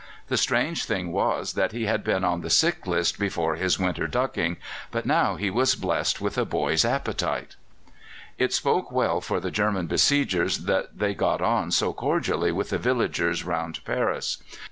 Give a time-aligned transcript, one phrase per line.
[0.29, 4.07] The strange thing was that he had been on the sick list before his winter
[4.07, 4.57] ducking,
[4.89, 7.55] but now he was blessed with a boy's appetite.
[8.39, 12.79] It spoke well for the German besiegers that they got on so cordially with the
[12.79, 14.41] villagers round Paris.